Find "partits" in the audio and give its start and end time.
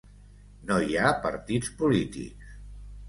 1.27-1.73